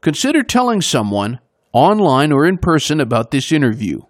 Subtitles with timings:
[0.00, 1.38] Consider telling someone,
[1.72, 4.00] online or in person, about this interview.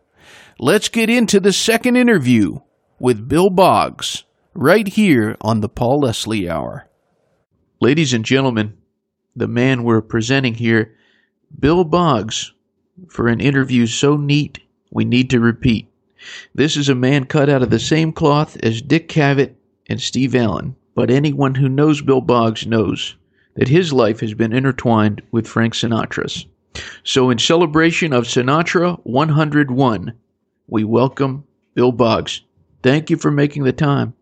[0.58, 2.60] Let's get into the second interview
[2.98, 6.88] with Bill Boggs right here on the Paul Leslie Hour.
[7.78, 8.78] Ladies and gentlemen,
[9.34, 10.96] the man we're presenting here,
[11.60, 12.54] Bill Boggs,
[13.10, 14.60] for an interview so neat
[14.90, 15.88] we need to repeat.
[16.54, 19.56] This is a man cut out of the same cloth as Dick Cavett
[19.90, 23.14] and Steve Allen, but anyone who knows Bill Boggs knows
[23.56, 26.46] that his life has been intertwined with Frank Sinatra's.
[27.04, 30.14] So, in celebration of Sinatra 101,
[30.68, 31.44] we welcome
[31.74, 32.42] Bill Boggs.
[32.82, 34.14] Thank you for making the time.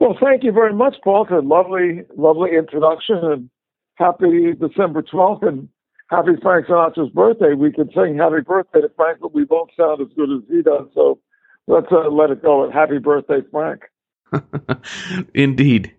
[0.00, 3.50] Well, thank you very much, Paul, for a lovely, lovely introduction and
[3.96, 5.68] happy December 12th and
[6.08, 7.54] happy Frank Sinatra's birthday.
[7.54, 10.62] We can sing happy birthday to Frank, but we won't sound as good as he
[10.62, 10.86] does.
[10.94, 11.18] So
[11.66, 13.82] let's uh, let it go at happy birthday, Frank.
[15.34, 15.92] Indeed.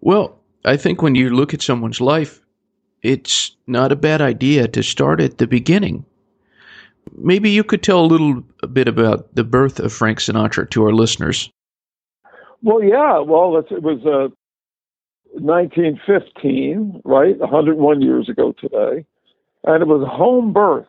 [0.00, 2.40] Well, I think when you look at someone's life,
[3.02, 6.04] it's not a bad idea to start at the beginning.
[7.18, 10.92] Maybe you could tell a little bit about the birth of Frank Sinatra to our
[10.92, 11.50] listeners.
[12.62, 13.20] Well, yeah.
[13.20, 14.34] Well, it was uh,
[15.32, 17.38] 1915, right?
[17.38, 19.04] 101 years ago today.
[19.64, 20.86] And it was a home birth,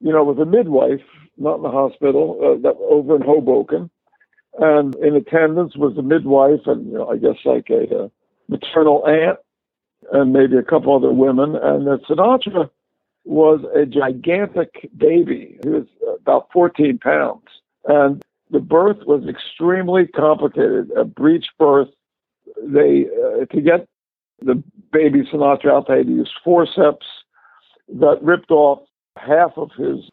[0.00, 1.00] you know, with a midwife,
[1.38, 3.90] not in the hospital, uh, that, over in Hoboken.
[4.58, 8.10] And in attendance was a midwife and, you know, I guess like a, a
[8.48, 9.38] maternal aunt
[10.12, 11.56] and maybe a couple other women.
[11.56, 12.70] And that Sinatra
[13.24, 15.58] was a gigantic baby.
[15.62, 15.86] He was
[16.20, 17.46] about 14 pounds.
[17.86, 21.88] And the birth was extremely complicated, a breech birth.
[22.62, 23.86] They, uh, to get
[24.40, 27.06] the baby Sinatra out, they had to use forceps
[27.88, 28.80] that ripped off
[29.16, 30.08] half of his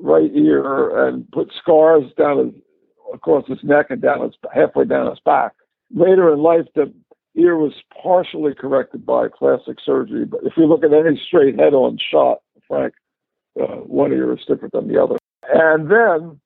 [0.00, 2.54] right ear and put scars down his,
[3.14, 5.52] across his neck and down his, halfway down his back.
[5.94, 6.92] Later in life, the
[7.36, 10.24] ear was partially corrected by plastic surgery.
[10.24, 12.94] But if you look at any straight head-on shot, Frank,
[13.60, 15.16] uh, one ear is different than the other.
[15.48, 16.40] And then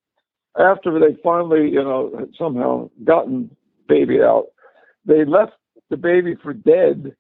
[0.59, 3.55] after they finally, you know, somehow gotten
[3.89, 4.47] baby out,
[5.05, 5.53] they left
[5.89, 7.15] the baby for dead,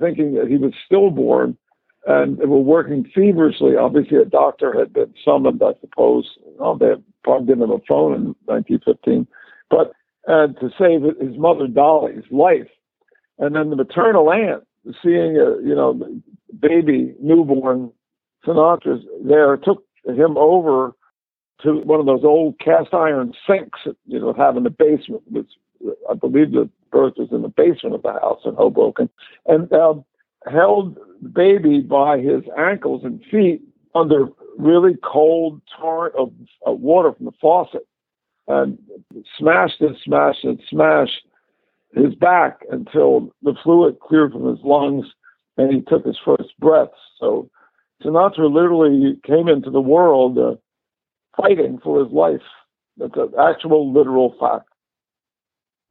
[0.00, 1.56] thinking that he was stillborn,
[2.06, 3.76] and they were working feverishly.
[3.76, 6.28] Obviously, a doctor had been summoned, I suppose.
[6.60, 6.94] Oh, they
[7.46, 9.26] given him a phone in 1915,
[9.70, 9.92] but
[10.26, 12.68] and to save his mother Dolly's life,
[13.38, 14.64] and then the maternal aunt
[15.02, 15.98] seeing a you know
[16.60, 17.90] baby newborn
[18.46, 20.94] Sinatra's there took him over
[21.62, 25.22] to one of those old cast iron sinks, that you know, have in the basement.
[25.30, 25.50] Which
[26.10, 29.08] I believe the birth was in the basement of the house in Hoboken,
[29.46, 29.94] and uh,
[30.50, 33.62] held the baby by his ankles and feet
[33.94, 34.26] under
[34.58, 36.32] really cold torrent of,
[36.66, 37.86] of water from the faucet,
[38.46, 38.78] and
[39.38, 41.26] smashed and smashed and smashed
[41.94, 45.06] his back until the fluid cleared from his lungs
[45.56, 46.88] and he took his first breath.
[47.20, 47.48] So
[48.02, 50.38] Sinatra literally came into the world.
[50.38, 50.54] Uh,
[51.36, 52.42] fighting for his life.
[52.96, 54.68] That's an actual literal fact.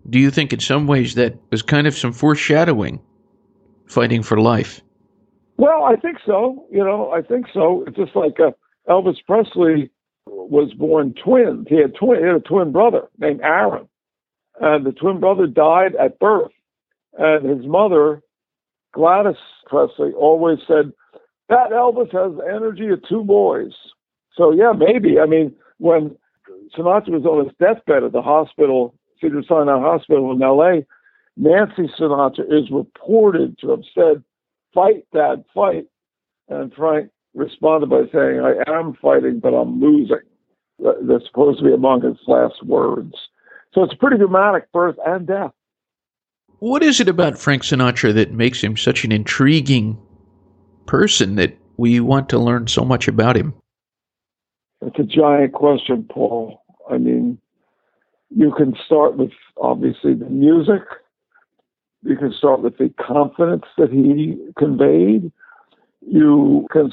[0.10, 3.02] do you think in some ways that was kind of some foreshadowing,
[3.88, 4.82] fighting for life?
[5.58, 6.66] Well, I think so.
[6.72, 7.84] You know, I think so.
[7.88, 8.52] It's just like uh,
[8.90, 9.92] Elvis Presley
[10.26, 11.68] was born twins.
[11.70, 12.20] He had twin.
[12.20, 13.88] He had a twin brother named Aaron,
[14.60, 16.52] and the twin brother died at birth.
[17.18, 18.22] And his mother,
[18.94, 19.36] Gladys
[19.68, 20.92] Presley, always said
[21.50, 23.74] that Elvis has the energy of two boys.
[24.36, 25.20] So yeah, maybe.
[25.20, 26.16] I mean, when
[26.76, 30.86] Sinatra was on his deathbed at the hospital, Cedar Sinai Hospital in L.A.,
[31.36, 34.24] Nancy Sinatra is reported to have said,
[34.74, 35.86] "Fight, Dad, fight,"
[36.48, 40.18] and Frank responded by saying, "I am fighting, but I'm losing."
[40.80, 43.14] That's supposed to be among his last words.
[43.74, 45.52] So it's a pretty dramatic birth and death.
[46.60, 49.98] What is it about Frank Sinatra that makes him such an intriguing
[50.86, 53.54] person that we want to learn so much about him?
[54.82, 56.62] It's a giant question, Paul.
[56.90, 57.40] I mean,
[58.30, 59.32] you can start with
[59.62, 60.82] obviously the music.
[62.04, 65.32] You can start with the confidence that he conveyed.
[66.02, 66.92] You can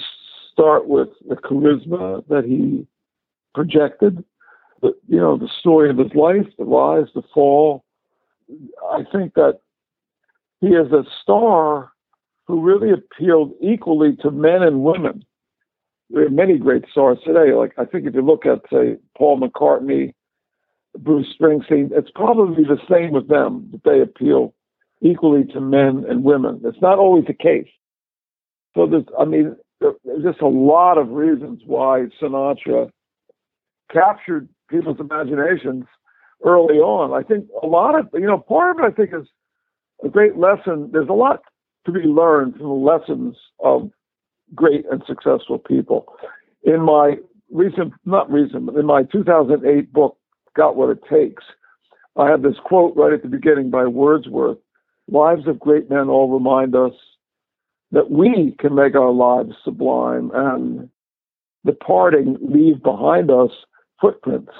[0.53, 2.87] start with the charisma that he
[3.55, 4.25] projected.
[4.81, 7.85] But, you know, the story of his life, the rise, the fall.
[8.93, 9.61] I think that
[10.61, 11.93] he is a star
[12.47, 15.25] who really appealed equally to men and women
[16.11, 17.53] there are many great stars today.
[17.55, 20.13] Like I think if you look at say Paul McCartney,
[20.99, 24.55] Bruce Springsteen, it's probably the same with them that they appeal
[25.01, 26.61] equally to men and women.
[26.65, 27.69] It's not always the case.
[28.75, 32.91] So there's, I mean, there's just a lot of reasons why Sinatra
[33.93, 35.85] captured people's imaginations
[36.45, 37.13] early on.
[37.13, 39.29] I think a lot of, you know, part of it I think is
[40.05, 40.91] a great lesson.
[40.93, 41.43] There's a lot
[41.87, 43.91] to be learned from the lessons of
[44.55, 46.07] great and successful people.
[46.63, 47.17] In my
[47.51, 50.17] recent, not recent, but in my 2008 book,
[50.57, 51.45] Got What It Takes,
[52.17, 54.59] I have this quote right at the beginning by Wordsworth
[55.09, 56.93] Lives of great men all remind us
[57.91, 60.89] that we can make our lives sublime and
[61.67, 63.51] departing leave behind us
[64.01, 64.53] footprints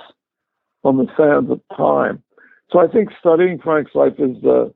[0.85, 2.23] on the sands of time.
[2.71, 4.67] So I think studying Frank's life is uh,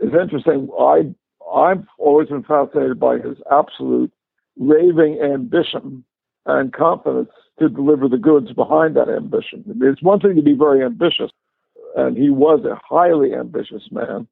[0.00, 0.68] is interesting.
[0.78, 1.14] I
[1.54, 4.12] I've always been fascinated by his absolute
[4.58, 6.04] raving ambition
[6.46, 9.64] and confidence to deliver the goods behind that ambition.
[9.80, 11.30] It's one thing to be very ambitious,
[11.96, 14.26] and he was a highly ambitious man.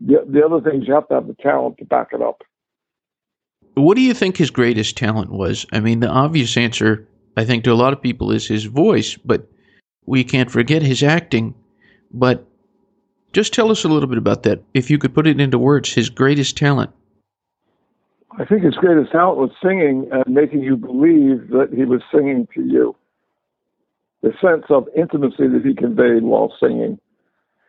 [0.00, 2.42] The, the other thing is you have to have the talent to back it up.
[3.74, 5.66] What do you think his greatest talent was?
[5.72, 7.06] I mean, the obvious answer,
[7.38, 9.46] I think, to a lot of people is his voice, but
[10.06, 11.54] we can't forget his acting.
[12.12, 12.44] But
[13.32, 14.60] just tell us a little bit about that.
[14.74, 16.90] If you could put it into words, his greatest talent.
[18.40, 22.48] I think his greatest talent was singing and making you believe that he was singing
[22.54, 22.96] to you.
[24.22, 26.98] The sense of intimacy that he conveyed while singing.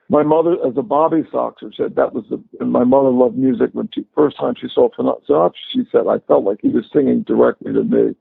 [0.10, 2.44] My mother, as a Bobby Soxer, said that was the.
[2.60, 3.70] And my mother loved music.
[3.74, 7.22] When she first time she saw Sinatra, she said I felt like he was singing
[7.22, 8.16] directly to me.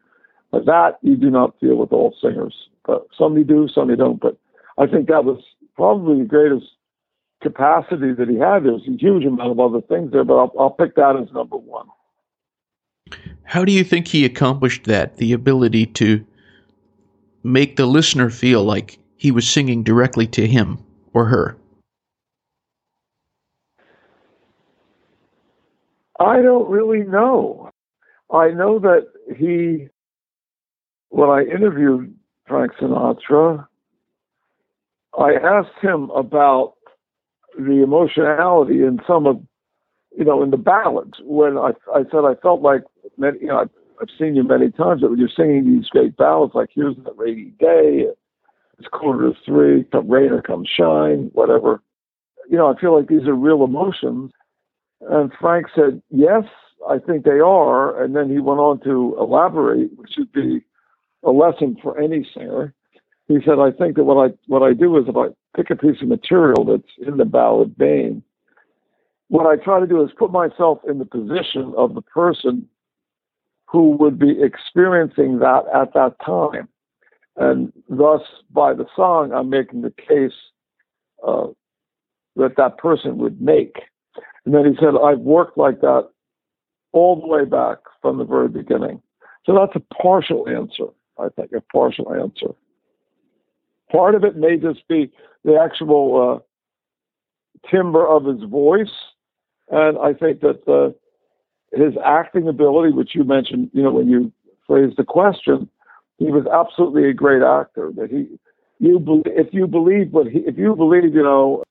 [0.51, 2.55] But that you do not feel with all singers.
[2.87, 4.21] But some you do, some you don't.
[4.21, 4.37] But
[4.79, 5.43] I think that was
[5.77, 6.67] probably the greatest
[7.43, 8.65] capacity that he had.
[8.65, 11.57] There's a huge amount of other things there, but I'll, I'll pick that as number
[11.57, 11.87] one.
[13.45, 15.17] How do you think he accomplished that?
[15.17, 16.25] The ability to
[17.43, 20.79] make the listener feel like he was singing directly to him
[21.13, 21.57] or her?
[26.21, 27.71] I don't really know.
[28.33, 29.89] I know that he,
[31.11, 32.15] when I interviewed
[32.47, 33.67] Frank Sinatra,
[35.19, 36.75] I asked him about
[37.57, 39.41] the emotionality in some of
[40.19, 42.83] you know, in the ballads when I, I said I felt like,
[43.17, 43.71] many, you know, I've,
[44.17, 47.53] seen you many times that when you're singing these great ballads, like here's that rainy
[47.59, 48.07] day,
[48.79, 51.83] it's quarter to three, come rain or come shine, whatever.
[52.49, 54.31] You know, I feel like these are real emotions.
[55.01, 56.45] And Frank said, yes,
[56.89, 58.01] I think they are.
[58.03, 60.65] And then he went on to elaborate, which should be
[61.25, 62.75] a lesson for any singer.
[63.27, 65.77] He said, I think that what I what I do is if I pick a
[65.77, 68.23] piece of material that's in the ballad vein,
[69.29, 72.69] what I try to do is put myself in the position of the person
[73.67, 76.69] who would be experiencing that at that time.
[77.37, 80.33] And thus, by the song, I'm making the case
[81.27, 81.49] uh,
[82.37, 83.77] that that person would make.
[84.45, 86.09] And then he said, I've worked like that
[86.93, 89.03] all the way back from the very beginning.
[89.45, 90.87] So that's a partial answer,
[91.19, 92.55] I think, a partial answer.
[93.91, 95.11] Part of it may just be
[95.45, 96.43] the actual
[97.65, 98.93] uh, timbre of his voice
[99.71, 100.93] and I think that uh,
[101.77, 104.33] his acting ability, which you mentioned, you know, when you
[104.67, 105.69] phrased the question,
[106.19, 107.91] he was absolutely a great actor.
[107.95, 108.27] That he,
[108.79, 111.63] you, if you believe what he, if you believe, you know,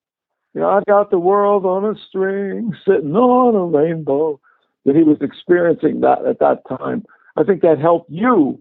[0.54, 4.40] you know, I got the world on a string, sitting on a rainbow.
[4.86, 7.04] That he was experiencing that at that time.
[7.36, 8.58] I think that helped you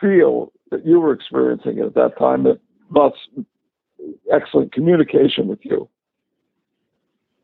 [0.00, 2.44] feel that you were experiencing at that time.
[2.44, 2.60] That
[2.94, 3.16] that's
[4.32, 5.88] excellent communication with you.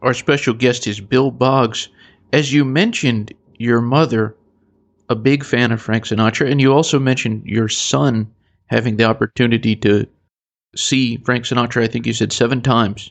[0.03, 1.89] Our special guest is Bill Boggs.
[2.33, 4.35] As you mentioned, your mother,
[5.09, 8.31] a big fan of Frank Sinatra, and you also mentioned your son
[8.67, 10.07] having the opportunity to
[10.77, 13.11] see Frank Sinatra, I think you said seven times.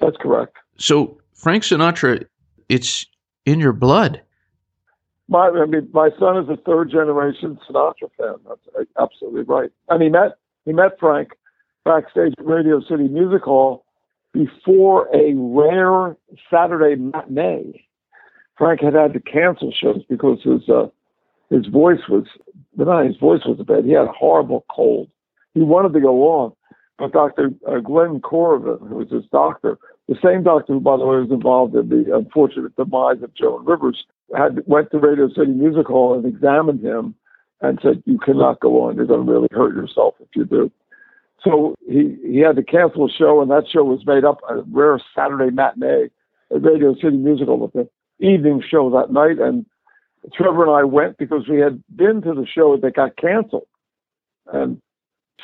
[0.00, 0.56] That's correct.
[0.78, 2.24] So Frank Sinatra,
[2.68, 3.06] it's
[3.44, 4.22] in your blood.
[5.30, 8.34] My, I mean, my son is a third generation Sinatra fan.
[8.48, 9.70] That's absolutely right.
[9.88, 10.32] And he met
[10.64, 11.30] he met Frank
[11.84, 13.84] backstage at Radio City Music Hall
[14.32, 16.16] before a rare
[16.52, 17.84] Saturday matinee.
[18.58, 20.88] Frank had had to cancel shows because his uh,
[21.48, 22.26] his voice was
[22.76, 23.84] not his voice was bad.
[23.84, 25.08] He had a horrible cold.
[25.54, 26.52] He wanted to go on,
[26.98, 27.50] but Dr.
[27.68, 29.78] Uh, Gwen Korovin, who was his doctor,
[30.10, 33.64] the same doctor who, by the way, was involved in the unfortunate demise of Joan
[33.64, 34.04] Rivers,
[34.36, 37.14] had went to Radio City Music Hall and examined him
[37.60, 38.96] and said, "You cannot go on.
[38.96, 40.72] You're going to really hurt yourself if you do."
[41.44, 44.62] So he he had to cancel a show, and that show was made up a
[44.72, 46.10] rare Saturday matinee
[46.52, 47.88] at Radio City Music Hall with the
[48.18, 49.64] evening show that night, and
[50.34, 53.68] Trevor and I went because we had been to the show that got canceled,
[54.52, 54.82] and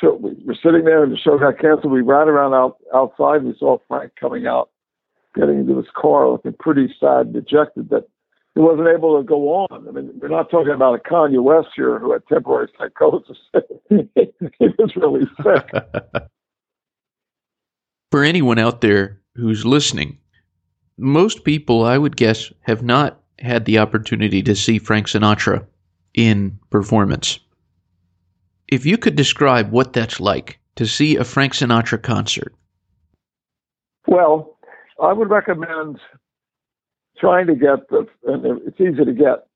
[0.01, 1.91] we were sitting there, and the show got canceled.
[1.91, 3.43] We ran around out outside.
[3.43, 4.69] We saw Frank coming out,
[5.35, 8.07] getting into his car, looking pretty sad, dejected that
[8.57, 9.87] he wasn't able to go on.
[9.87, 13.37] I mean, we're not talking about a Kanye West here who had temporary psychosis.
[13.89, 15.69] he was really sick.
[18.11, 20.17] For anyone out there who's listening,
[20.97, 25.65] most people, I would guess, have not had the opportunity to see Frank Sinatra
[26.15, 27.39] in performance.
[28.69, 32.53] If you could describe what that's like to see a Frank Sinatra concert.
[34.07, 34.57] Well,
[35.01, 35.99] I would recommend
[37.19, 39.47] trying to get the, and it's easy to get.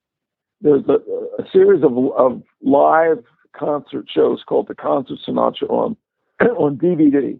[0.61, 3.23] There's a, a series of, of live
[3.57, 5.97] concert shows called the Concert Sinatra on
[6.41, 7.39] on DVD,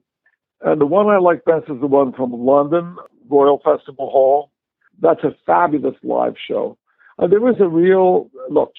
[0.62, 2.96] and the one I like best is the one from London
[3.30, 4.52] Royal Festival Hall.
[5.00, 6.78] That's a fabulous live show.
[7.18, 8.74] Uh, there was a real look.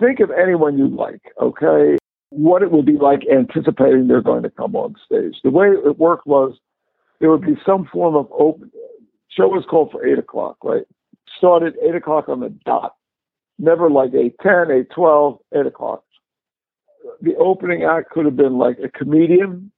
[0.00, 1.96] Think of anyone you like, okay?
[2.30, 5.36] What it would be like anticipating they're going to come on stage.
[5.44, 6.54] The way it worked was
[7.20, 8.70] there would be some form of open
[9.28, 10.82] show was called for eight o'clock, right?
[11.38, 12.96] Started eight o'clock on the dot.
[13.58, 16.04] Never like eight ten, eight twelve, eight o'clock.
[17.20, 19.70] The opening act could have been like a comedian.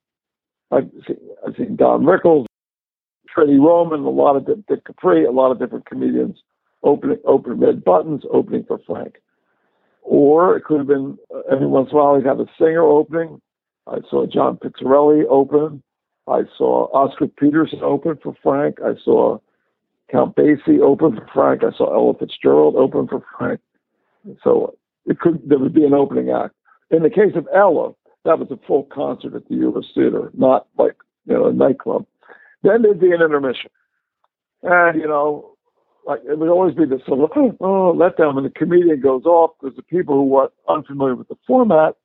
[0.71, 2.45] I've seen, I've seen Don Rickles,
[3.33, 6.37] Freddie Roman, a lot of Dick Capri, a lot of different comedians
[6.83, 9.15] opening open Red Buttons, opening for Frank.
[10.09, 12.81] Or it could have been uh, every once in a while he'd have a singer
[12.81, 13.41] opening.
[13.87, 15.83] I saw John Pizzarelli open.
[16.29, 18.77] I saw Oscar Peterson open for Frank.
[18.81, 19.39] I saw
[20.09, 21.63] Count Basie open for Frank.
[21.63, 23.59] I saw Ella Fitzgerald open for Frank.
[24.43, 26.53] So it could there would be an opening act.
[26.89, 27.91] In the case of Ella,
[28.23, 30.95] that was a full concert at the Uris Theater, not like
[31.25, 32.05] you know a nightclub.
[32.63, 33.71] Then there'd be an intermission,
[34.63, 35.56] and you know,
[36.07, 39.51] like it would always be this sort of oh, letdown when the comedian goes off
[39.61, 41.95] because the people who were unfamiliar with the format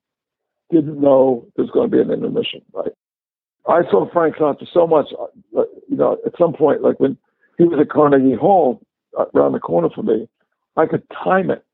[0.70, 2.92] didn't know there's going to be an intermission, right?
[3.68, 5.06] I saw Frank Sinatra so much,
[5.56, 7.16] uh, you know, at some point, like when
[7.58, 8.80] he was at Carnegie Hall
[9.16, 10.28] uh, around the corner from me,
[10.76, 11.64] I could time it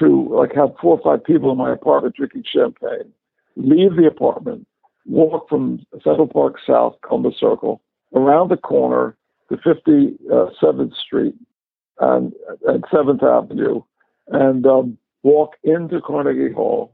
[0.00, 3.12] to like have four or five people in my apartment drinking champagne,
[3.54, 4.66] leave the apartment,
[5.06, 7.80] walk from Central Park South, Columbus Circle,
[8.14, 9.16] around the corner
[9.56, 11.34] to 57th Street
[12.00, 12.32] and,
[12.66, 13.82] and 7th Avenue,
[14.28, 16.92] and um, walk into Carnegie Hall,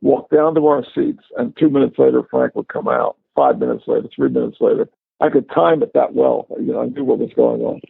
[0.00, 3.16] walk down to our seats, and two minutes later, Frank would come out.
[3.34, 4.88] Five minutes later, three minutes later,
[5.20, 6.46] I could time it that well.
[6.60, 7.80] You know, I knew what was going on.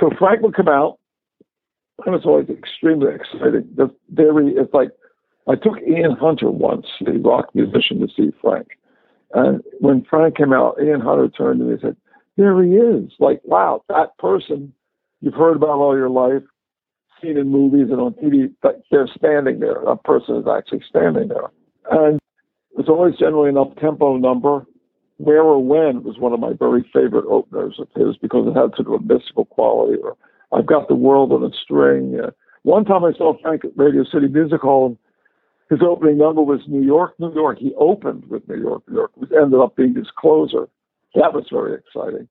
[0.00, 0.98] So Frank would come out.
[2.06, 3.68] And it's always extremely exciting.
[3.76, 4.88] The very, it's like
[5.46, 8.68] I took Ian Hunter once, the rock musician, to see Frank.
[9.34, 11.96] And when Frank came out, Ian Hunter turned to me and said,
[12.40, 13.12] There he is.
[13.18, 14.72] Like, wow, that person
[15.20, 16.42] you've heard about all your life,
[17.20, 18.50] seen in movies and on TV,
[18.90, 19.82] they're standing there.
[19.84, 21.50] That person is actually standing there.
[21.90, 22.18] And
[22.78, 24.64] it's always generally an up tempo number.
[25.18, 28.74] Where or When was one of my very favorite openers of his because it had
[28.74, 30.00] sort of a mystical quality.
[30.02, 30.16] Or
[30.50, 32.18] I've Got the World on a String.
[32.24, 32.30] Uh,
[32.62, 34.98] one time I saw Frank at Radio City Music Hall, and
[35.68, 37.58] his opening number was New York, New York.
[37.58, 40.66] He opened with New York, New York, which ended up being his closer.
[41.14, 42.28] That was very exciting.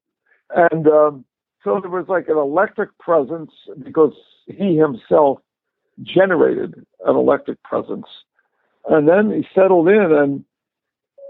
[0.49, 1.25] And um,
[1.63, 3.51] so there was like an electric presence
[3.83, 4.13] because
[4.47, 5.39] he himself
[6.01, 8.05] generated an electric presence.
[8.89, 10.45] And then he settled in, and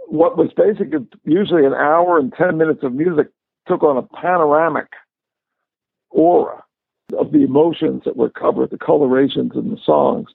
[0.08, 3.28] what was basically usually an hour and 10 minutes of music
[3.68, 4.88] took on a panoramic
[6.12, 6.64] aura
[7.18, 10.30] of the emotions that were covered, the colorations in the songs.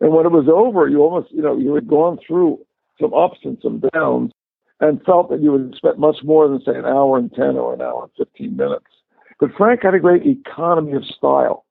[0.00, 2.58] And when it was over, you almost, you know, you had gone through
[3.00, 4.32] some ups and some downs
[4.80, 7.74] and felt that you would spend much more than, say, an hour and 10 or
[7.74, 8.86] an hour and 15 minutes.
[9.38, 11.64] But Frank had a great economy of style.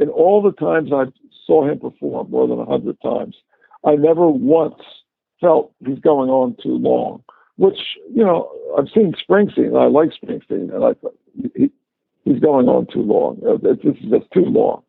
[0.00, 1.04] In all the times I
[1.46, 3.36] saw him perform, more than a 100 times,
[3.84, 4.80] I never once
[5.40, 7.22] felt he's going on too long,
[7.56, 7.78] which,
[8.12, 11.16] you know, I've seen Springsteen, I like Springsteen, and I thought
[11.54, 11.70] he,
[12.24, 13.40] he's going on too long.
[13.46, 14.82] Uh, this is just too long.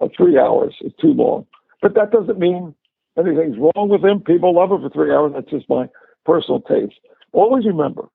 [0.00, 1.46] Uh, three hours is too long.
[1.82, 2.74] But that doesn't mean
[3.18, 4.20] anything's wrong with him.
[4.20, 5.32] People love him for three hours.
[5.34, 5.86] That's just my
[6.24, 6.98] personal taste.
[7.32, 8.08] Always remember,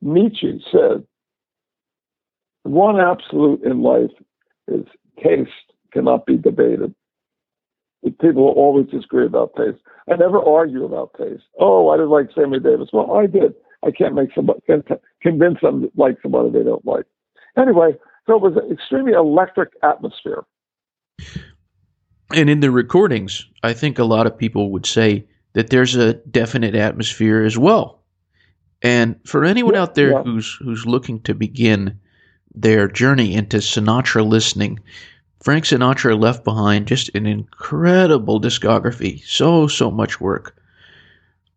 [0.00, 1.04] Nietzsche said,
[2.62, 4.10] one absolute in life
[4.68, 4.84] is
[5.22, 5.50] taste
[5.92, 6.94] cannot be debated.
[8.20, 9.78] People always disagree about taste.
[10.10, 11.44] I never argue about taste.
[11.58, 12.88] Oh, I didn't like Sammy Davis.
[12.92, 13.54] Well, I did.
[13.82, 14.60] I can't make somebody
[15.22, 17.04] convince them to like somebody they don't like.
[17.56, 17.92] Anyway,
[18.26, 20.44] so it was an extremely electric atmosphere.
[22.32, 26.14] And in the recordings, I think a lot of people would say that there's a
[26.14, 28.02] definite atmosphere as well.
[28.82, 30.22] And for anyone yeah, out there yeah.
[30.22, 31.98] who's who's looking to begin
[32.54, 34.80] their journey into Sinatra listening,
[35.40, 40.56] Frank Sinatra left behind just an incredible discography, so so much work.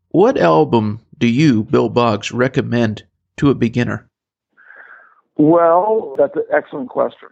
[0.10, 3.04] What album do you, Bill Boggs, recommend
[3.38, 4.08] to a beginner?
[5.38, 7.30] Well, that's an excellent question.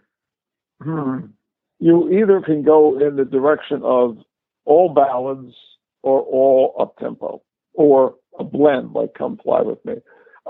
[0.82, 1.26] Hmm.
[1.78, 4.16] You either can go in the direction of
[4.64, 5.54] all ballads
[6.02, 7.42] or all up tempo,
[7.74, 9.94] or a blend like Come Fly With Me.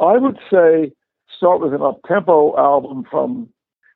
[0.00, 0.92] I would say
[1.36, 3.48] start with an up tempo album from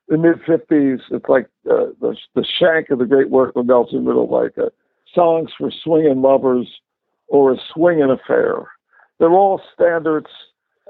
[0.08, 1.00] the mid 50s.
[1.10, 4.70] It's like uh, the, the shank of the great work of Nelson Riddle, like uh,
[5.14, 6.68] Songs for Swinging Lovers
[7.28, 8.68] or A Swinging Affair.
[9.18, 10.28] They're all standards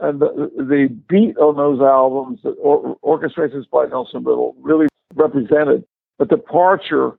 [0.00, 5.84] and the, the beat on those albums, the or, orchestrations by Nelson Riddle, really represented
[6.19, 7.12] a departure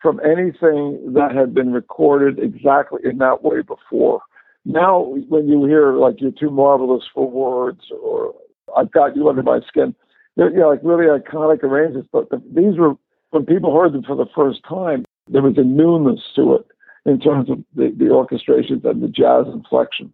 [0.00, 4.20] from anything that had been recorded exactly in that way before.
[4.64, 8.34] Now, when you hear like "You're Too Marvelous for Words" or
[8.76, 9.94] "I've Got You Under My Skin,"
[10.36, 12.08] they're you know, like really iconic arrangements.
[12.12, 12.94] But the, these were
[13.30, 16.66] when people heard them for the first time, there was a newness to it
[17.04, 20.12] in terms of the, the orchestrations and the jazz inflection.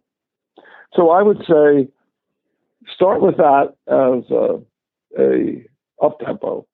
[0.95, 1.88] So I would say
[2.93, 4.61] start with that as a,
[5.19, 5.64] a
[6.05, 6.66] up tempo,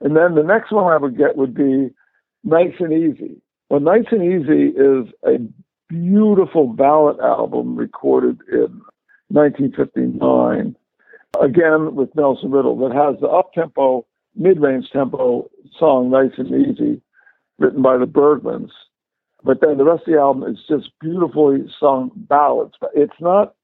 [0.00, 1.90] and then the next one I would get would be
[2.44, 3.40] Nice and Easy.
[3.70, 5.38] Well, Nice and Easy is a
[5.88, 8.82] beautiful ballad album recorded in
[9.28, 10.76] 1959,
[11.40, 16.48] again with Nelson Riddle, that has the up tempo, mid range tempo song Nice and
[16.48, 17.00] Easy,
[17.58, 18.70] written by the Bergmans.
[19.42, 22.74] But then the rest of the album is just beautifully sung ballads.
[22.94, 23.54] It's not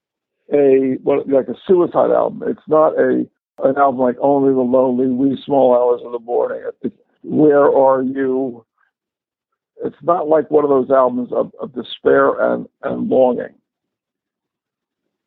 [0.53, 2.43] a what like a suicide album.
[2.47, 3.27] It's not a
[3.63, 6.63] an album like Only the Lonely, Wee Small Hours of the Morning.
[7.23, 8.65] Where Are You?
[9.83, 13.55] It's not like one of those albums of, of despair and, and longing.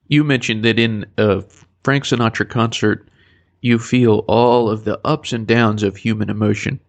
[0.08, 1.44] You mentioned that in a
[1.84, 3.08] Frank Sinatra concert,
[3.62, 6.80] you feel all of the ups and downs of human emotion.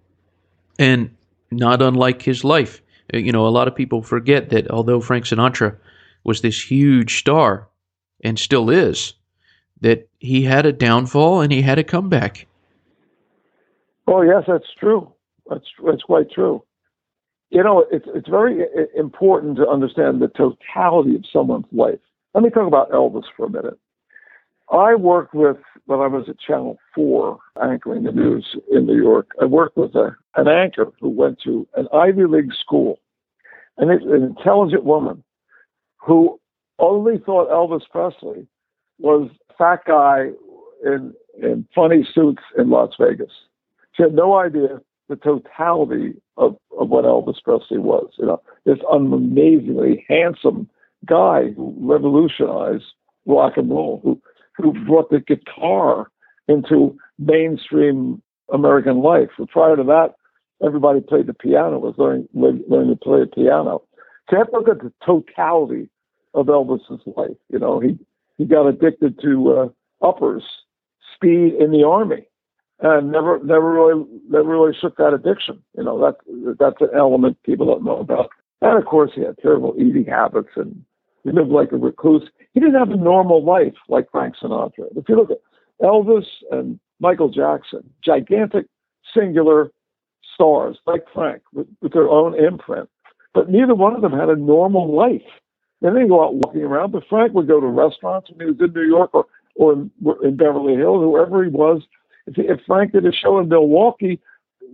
[0.78, 1.10] And
[1.50, 2.82] not unlike his life.
[3.12, 5.76] Uh, you know, a lot of people forget that although Frank Sinatra
[6.24, 7.68] was this huge star,
[8.22, 9.14] and still is,
[9.80, 12.46] that he had a downfall and he had a comeback.
[14.06, 15.12] Oh yes, that's true.
[15.48, 16.64] That's that's quite true.
[17.54, 22.00] You know, it's it's very important to understand the totality of someone's life.
[22.34, 23.78] Let me talk about Elvis for a minute.
[24.72, 29.28] I worked with when I was at Channel Four anchoring the news in New York.
[29.40, 32.98] I worked with a, an anchor who went to an Ivy League school,
[33.78, 35.22] and it's an intelligent woman
[35.96, 36.40] who
[36.80, 38.48] only thought Elvis Presley
[38.98, 40.30] was fat guy
[40.84, 43.30] in in funny suits in Las Vegas.
[43.92, 48.10] She had no idea the totality of, of what Elvis Presley was.
[48.18, 50.68] You know, this amazingly handsome
[51.06, 52.84] guy who revolutionized
[53.26, 54.20] rock and roll, who
[54.56, 56.10] who brought the guitar
[56.46, 59.28] into mainstream American life.
[59.36, 60.14] So prior to that,
[60.64, 63.82] everybody played the piano, was learning learning to play the piano.
[64.28, 65.88] So you have to look at the totality
[66.34, 67.36] of Elvis's life.
[67.50, 67.98] You know, he
[68.36, 70.44] he got addicted to uh, uppers,
[71.14, 72.26] speed in the army,
[72.80, 75.62] and never never really never really shook that addiction.
[75.76, 78.30] You know, that that's an element people don't know about.
[78.60, 80.84] And of course, he had terrible eating habits and
[81.22, 82.28] he lived like a recluse.
[82.52, 84.96] He didn't have a normal life like Frank Sinatra.
[84.96, 85.40] If you look at
[85.82, 88.66] Elvis and Michael Jackson, gigantic,
[89.14, 89.70] singular
[90.34, 92.88] stars like Frank with, with their own imprint,
[93.32, 95.22] but neither one of them had a normal life.
[95.80, 98.60] They didn't go out walking around, but Frank would go to restaurants when he was
[98.60, 99.90] in New York or or in,
[100.22, 101.82] in Beverly Hills, whoever he was.
[102.26, 104.20] If, Frank did a show in Milwaukee,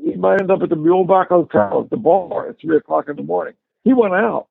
[0.05, 3.17] he might end up at the Muehlebach Hotel at the bar at three o'clock in
[3.17, 3.55] the morning.
[3.85, 4.47] He went out.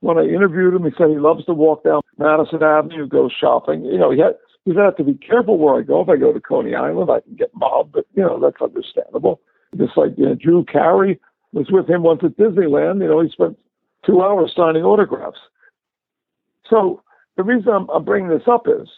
[0.00, 3.84] When I interviewed him, he said he loves to walk down Madison Avenue, go shopping.
[3.84, 4.34] You know, he had
[4.66, 6.02] he had to be careful where I go.
[6.02, 9.40] If I go to Coney Island, I can get mobbed, but you know that's understandable.
[9.76, 11.18] Just like you know, Drew Carey
[11.52, 13.00] was with him once at Disneyland.
[13.00, 13.58] You know, he spent
[14.04, 15.38] two hours signing autographs.
[16.68, 17.02] So
[17.36, 18.88] the reason I'm, I'm bringing this up is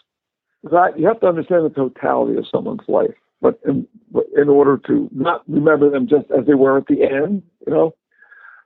[0.63, 3.87] that you have to understand the totality of someone's life, but in,
[4.35, 7.93] in order to not remember them just as they were at the end, you know.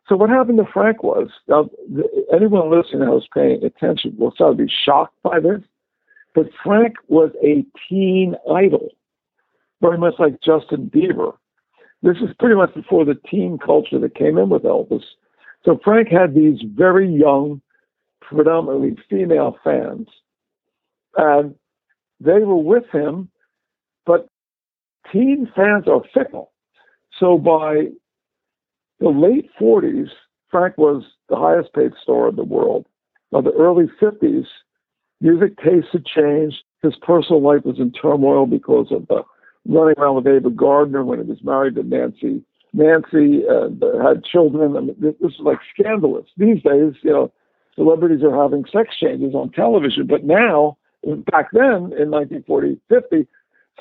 [0.07, 1.69] So what happened to Frank was, now,
[2.34, 5.62] anyone listening was paying attention will of be shocked by this,
[6.34, 8.89] but Frank was a teen idol,
[9.81, 11.34] very much like Justin Bieber.
[12.01, 15.03] This is pretty much before the teen culture that came in with Elvis.
[15.63, 17.62] So Frank had these very young,
[18.21, 20.07] predominantly female fans,
[21.15, 21.55] and
[22.19, 23.29] they were with him,
[24.05, 24.27] but
[25.11, 26.51] teen fans are fickle.
[27.19, 27.87] So by
[28.99, 30.09] the late 40s,
[30.49, 32.85] Frank was the highest paid star in the world.
[33.31, 34.45] By the early 50s,
[35.21, 36.63] music tastes had changed.
[36.83, 39.23] His personal life was in turmoil because of the
[39.65, 42.43] running around with Ava Gardner when he was married to Nancy.
[42.73, 43.69] Nancy uh,
[44.03, 44.75] had children.
[44.75, 46.25] I mean, this is like scandalous.
[46.37, 47.31] These days, you know,
[47.75, 50.77] celebrities are having sex changes on television, but now,
[51.31, 53.27] back then in 1940, 50,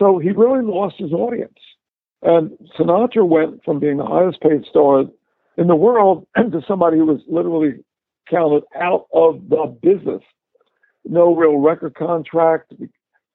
[0.00, 1.58] so he really lost his audience.
[2.22, 5.04] And Sinatra went from being the highest paid star
[5.56, 7.84] in the world to somebody who was literally
[8.28, 10.22] counted out of the business.
[11.04, 12.72] No real record contract,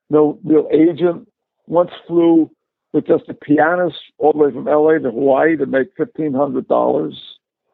[0.10, 1.28] no real agent.
[1.68, 2.50] Once flew
[2.94, 7.14] with just a pianist all the way from LA to Hawaii to make $1,500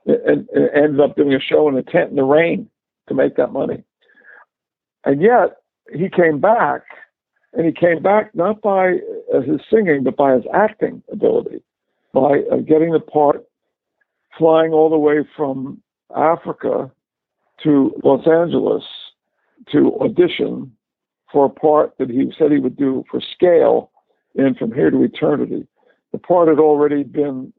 [0.06, 2.70] and, and ended up doing a show in a tent in the rain
[3.08, 3.84] to make that money.
[5.06, 5.58] And yet
[5.94, 6.84] he came back
[7.54, 8.98] and he came back not by
[9.34, 11.62] uh, his singing, but by his acting ability,
[12.14, 13.44] by uh, getting the part,
[14.38, 15.82] flying all the way from
[16.16, 16.90] Africa
[17.64, 18.84] to Los Angeles
[19.72, 20.72] to audition
[21.32, 23.92] for a part that he said he would do for scale
[24.36, 25.68] in From Here to Eternity.
[26.12, 27.54] The part had already been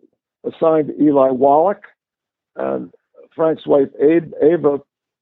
[0.44, 1.82] assigned to Eli Wallach,
[2.56, 2.92] and
[3.34, 4.78] Frank's wife, Ava,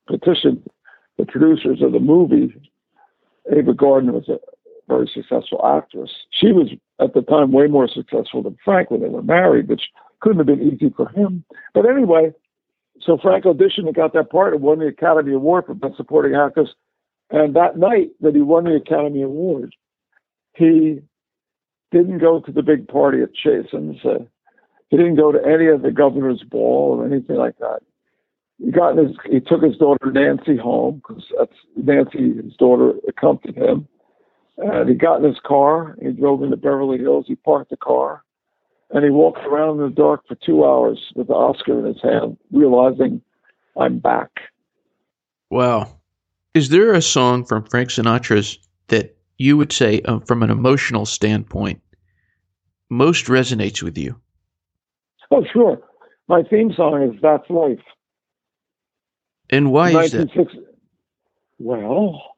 [0.08, 0.68] petitioned
[1.18, 2.54] the producers of the movie.
[3.54, 4.38] Ava Gardner was a
[4.90, 6.10] very successful actress.
[6.30, 6.68] She was
[7.00, 9.84] at the time way more successful than Frank when they were married, which
[10.20, 11.44] couldn't have been easy for him.
[11.72, 12.32] But anyway,
[13.00, 16.34] so Frank auditioned and got that part and won the Academy Award for Best Supporting
[16.34, 16.68] Actress.
[17.30, 19.74] And that night that he won the Academy Award,
[20.54, 21.00] he
[21.92, 24.04] didn't go to the big party at Chasen's.
[24.04, 24.24] Uh,
[24.90, 27.80] he didn't go to any of the governor's ball or anything like that.
[28.58, 31.24] He got his, he took his daughter Nancy home because
[31.76, 33.88] Nancy, his daughter, accompanied him.
[34.56, 35.96] And he got in his car.
[36.02, 37.24] He drove into Beverly Hills.
[37.26, 38.22] He parked the car,
[38.90, 42.02] and he walked around in the dark for two hours with the Oscar in his
[42.02, 43.22] hand, realizing,
[43.76, 44.30] "I'm back."
[45.50, 45.88] Wow.
[46.54, 48.58] Is there a song from Frank Sinatra's
[48.88, 51.80] that you would say, uh, from an emotional standpoint,
[52.90, 54.20] most resonates with you?
[55.30, 55.80] Oh, sure.
[56.28, 57.80] My theme song is "That's Life."
[59.48, 60.28] And why is that?
[61.58, 62.36] Well,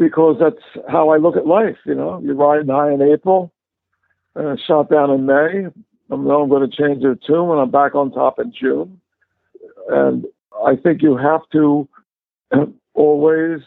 [0.00, 1.76] because that's how I look at life.
[1.84, 3.52] You know, you're riding high in April,
[4.34, 5.66] uh, shot down in May.
[6.10, 8.98] I know I'm going to change their tune, when I'm back on top in June.
[9.90, 10.24] And
[10.66, 11.86] I think you have to
[12.94, 13.60] always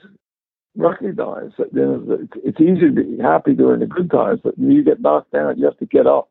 [0.75, 4.71] recognize that you know, it's easy to be happy during the good times, but when
[4.71, 6.29] you get knocked down, you have to get up.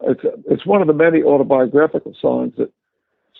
[0.00, 2.72] It's it's one of the many autobiographical songs that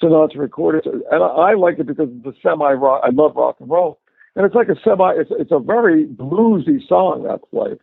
[0.00, 3.00] Sinatra recorded, and I, I like it because it's a semi rock.
[3.02, 3.98] I love rock and roll,
[4.37, 5.12] and it's like a semi.
[5.14, 7.25] It's it's a very bluesy song.
[7.29, 7.79] That's life.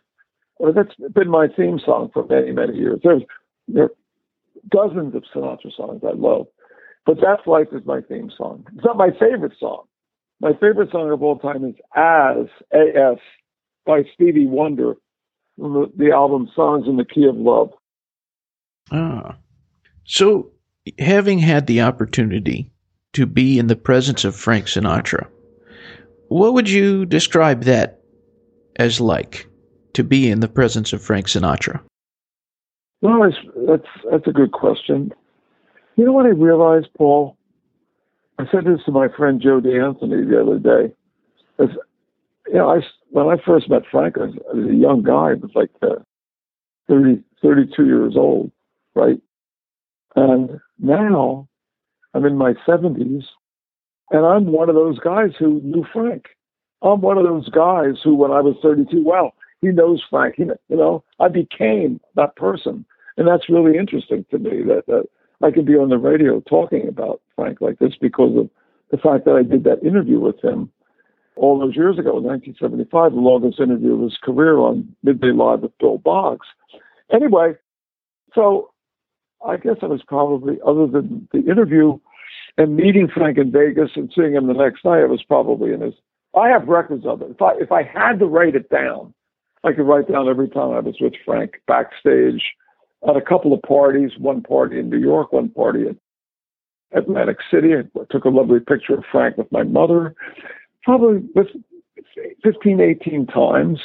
[0.58, 3.00] Well, that's been my theme song for many many years.
[3.02, 3.22] There's
[3.68, 3.90] there are
[4.70, 6.46] dozens of Sinatra songs I love,
[7.06, 8.66] but that's life is my theme song.
[8.74, 9.84] It's not my favorite song.
[10.40, 13.18] My favorite song of all time is As A S
[13.86, 14.94] by Stevie Wonder
[15.56, 17.70] from the, the album Songs in the Key of Love.
[18.90, 19.36] Ah,
[20.04, 20.50] so
[20.98, 22.72] having had the opportunity
[23.12, 25.26] to be in the presence of Frank Sinatra
[26.30, 28.00] what would you describe that
[28.76, 29.48] as like
[29.94, 31.80] to be in the presence of Frank Sinatra?
[33.02, 33.28] Well,
[33.66, 35.12] that's that's a good question.
[35.96, 37.36] You know what I realized, Paul?
[38.38, 40.94] I said this to my friend Joe D'Anthony the other day.
[41.58, 41.68] As,
[42.46, 45.30] you know, I when I first met Frank, I was, I was a young guy.
[45.30, 45.96] I was like uh,
[46.88, 48.52] 30, 32 years old,
[48.94, 49.20] right?
[50.14, 51.48] And now
[52.14, 53.24] I'm in my 70s,
[54.10, 56.26] and I'm one of those guys who knew Frank.
[56.82, 60.36] I'm one of those guys who, when I was 32, well, he knows Frank.
[60.36, 62.84] He, you know, I became that person,
[63.16, 65.04] and that's really interesting to me that, that
[65.42, 68.50] I could be on the radio talking about Frank like this because of
[68.90, 70.70] the fact that I did that interview with him
[71.36, 75.60] all those years ago, in 1975, the longest interview of his career on Midday Live
[75.60, 76.46] with Bill Boggs.
[77.10, 77.54] Anyway,
[78.34, 78.70] so
[79.44, 81.98] I guess I was probably, other than the interview
[82.60, 85.80] and meeting Frank in Vegas and seeing him the next night, it was probably in
[85.80, 85.94] his.
[86.36, 87.30] I have records of it.
[87.30, 89.14] If I if I had to write it down,
[89.64, 92.42] I could write down every time I was with Frank backstage
[93.08, 94.10] at a couple of parties.
[94.18, 95.98] One party in New York, one party in
[96.92, 97.70] Atlantic City.
[97.74, 100.14] I took a lovely picture of Frank with my mother,
[100.84, 101.48] probably with
[102.44, 103.80] 15, 18 times,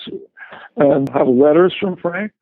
[0.76, 2.34] and have letters from Frank.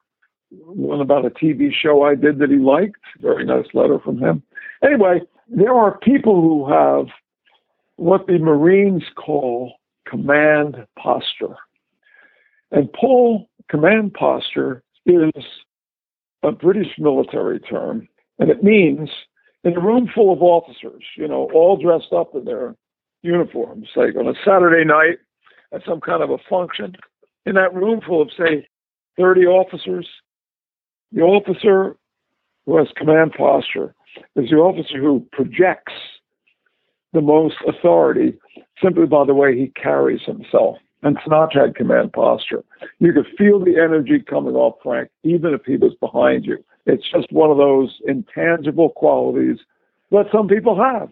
[0.49, 3.01] One about a TV show I did that he liked.
[3.21, 4.41] Very nice letter from him.
[4.83, 7.07] Anyway, there are people who have
[7.97, 9.73] what the Marines call
[10.07, 11.55] command posture.
[12.71, 15.31] And Paul, command posture is
[16.43, 18.07] a British military term,
[18.39, 19.09] and it means
[19.63, 22.75] in a room full of officers, you know, all dressed up in their
[23.21, 25.19] uniforms, like on a Saturday night
[25.71, 26.95] at some kind of a function,
[27.45, 28.67] in that room full of, say,
[29.17, 30.07] 30 officers,
[31.11, 31.95] the officer
[32.65, 33.93] who has command posture
[34.35, 35.93] is the officer who projects
[37.13, 38.33] the most authority
[38.81, 40.77] simply by the way he carries himself.
[41.03, 42.63] And Sinatra had command posture.
[42.99, 46.63] You could feel the energy coming off Frank, even if he was behind you.
[46.85, 49.57] It's just one of those intangible qualities
[50.11, 51.09] that some people have.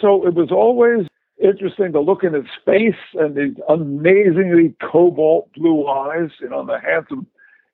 [0.00, 1.06] So it was always
[1.42, 6.78] interesting to look in his face and these amazingly cobalt blue eyes, you know, the
[6.80, 7.26] handsome,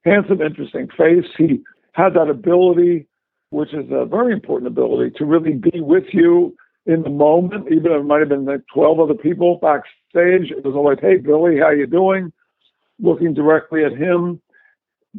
[0.05, 1.24] handsome, interesting face.
[1.37, 3.07] He had that ability,
[3.50, 6.56] which is a very important ability, to really be with you
[6.87, 10.50] in the moment, even if it might have been like 12 other people backstage.
[10.50, 12.32] It was always, hey, Billy, how you doing?
[13.00, 14.40] Looking directly at him.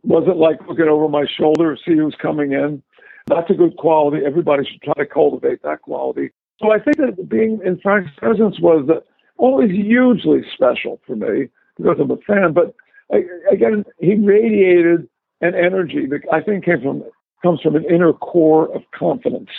[0.03, 2.81] Wasn't like looking over my shoulder to see who's coming in.
[3.27, 4.25] That's a good quality.
[4.25, 6.31] Everybody should try to cultivate that quality.
[6.61, 9.01] So I think that being in Frank's presence was uh,
[9.37, 12.53] always hugely special for me because I'm a fan.
[12.53, 12.73] But
[13.11, 15.07] I, again, he radiated
[15.41, 17.03] an energy that I think came from
[17.41, 19.49] comes from an inner core of confidence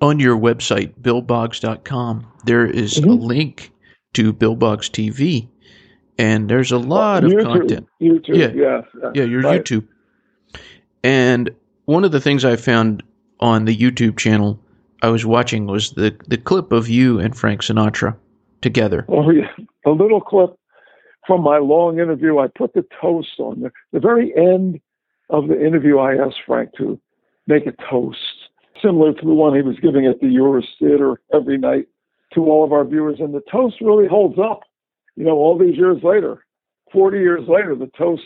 [0.00, 3.10] on your website, billboggs.com, there is mm-hmm.
[3.10, 3.72] a link
[4.14, 5.48] to Bill Boggs TV,
[6.18, 7.88] and there's a lot of YouTube, content.
[8.00, 9.64] YouTube, yeah, yeah, yeah your right.
[9.64, 9.86] YouTube.
[11.02, 11.50] And
[11.86, 13.02] one of the things I found
[13.40, 14.60] on the YouTube channel
[15.02, 18.16] I was watching was the the clip of you and Frank Sinatra
[18.62, 19.04] together.
[19.08, 19.50] Oh yeah,
[19.84, 20.56] a little clip
[21.26, 22.38] from my long interview.
[22.38, 24.80] I put the toast on the, the very end
[25.34, 25.98] of the interview.
[25.98, 27.00] I asked Frank to
[27.46, 28.18] make a toast
[28.80, 31.86] similar to the one he was giving at the Uris Theater every night
[32.34, 33.18] to all of our viewers.
[33.18, 34.60] And the toast really holds up.
[35.16, 36.44] You know, all these years later,
[36.92, 38.22] 40 years later, the toast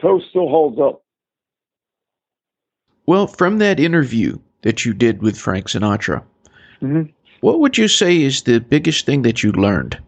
[0.00, 1.02] toast still holds up.
[3.06, 6.22] Well, from that interview that you did with Frank Sinatra,
[6.80, 7.10] mm-hmm.
[7.40, 9.98] what would you say is the biggest thing that you learned?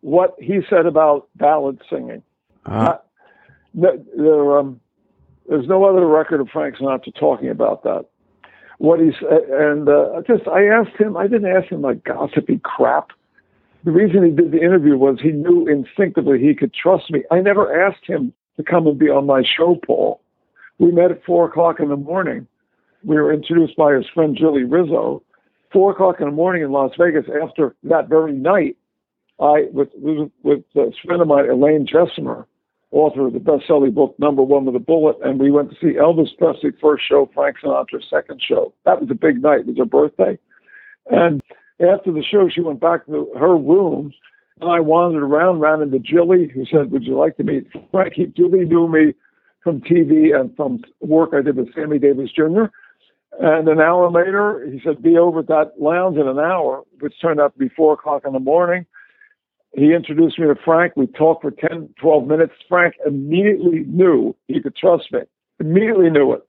[0.00, 2.22] What he said about ballad singing.
[2.66, 2.96] Uh,
[3.74, 4.80] there, um,
[5.48, 8.06] there's no other record of Frank Sinatra talking about that
[8.78, 11.16] what he's and uh, just I asked him.
[11.16, 13.10] I didn't ask him like gossipy crap.
[13.84, 17.22] The reason he did the interview was he knew instinctively he could trust me.
[17.30, 20.20] I never asked him to come and be on my show, Paul.
[20.78, 22.46] We met at four o'clock in the morning.
[23.04, 25.22] We were introduced by his friend Jilly Rizzo.
[25.72, 27.26] Four o'clock in the morning in Las Vegas.
[27.42, 28.76] After that very night,
[29.40, 32.46] I with with, with a friend of mine, Elaine Jesmer,
[32.94, 35.98] author of the best-selling book Number One with a Bullet, and we went to see
[35.98, 38.72] Elvis Presley first show, Frank Sinatra second show.
[38.84, 39.60] That was a big night.
[39.60, 40.38] It was her birthday,
[41.10, 41.42] and
[41.80, 44.12] after the show, she went back to her room,
[44.60, 48.26] and I wandered around, ran into Jilly, who said, "Would you like to meet Frankie?"
[48.26, 49.14] Jilly knew me
[49.60, 52.66] from TV and from work I did with Sammy Davis Jr.
[53.40, 57.20] And an hour later, he said, "Be over at that lounge in an hour," which
[57.20, 58.86] turned out to be four o'clock in the morning.
[59.76, 60.92] He introduced me to Frank.
[60.96, 62.52] We talked for 10, 12 minutes.
[62.68, 65.20] Frank immediately knew he could trust me,
[65.58, 66.42] immediately knew it.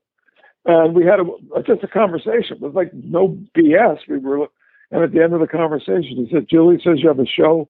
[0.65, 2.57] And we had a, just a conversation.
[2.57, 3.99] It was like no BS.
[4.07, 4.47] We were,
[4.91, 7.67] and at the end of the conversation, he said, Julie says you have a show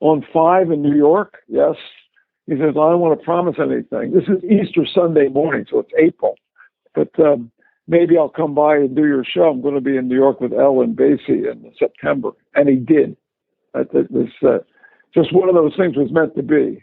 [0.00, 1.38] on five in New York.
[1.48, 1.76] Yes.
[2.46, 4.12] He says, I don't want to promise anything.
[4.12, 6.34] This is Easter Sunday morning, so it's April.
[6.94, 7.52] But um,
[7.86, 9.44] maybe I'll come by and do your show.
[9.44, 12.30] I'm going to be in New York with Ella and Basie in September.
[12.54, 13.16] And he did.
[13.74, 14.58] It was, uh,
[15.14, 16.82] just one of those things was meant to be.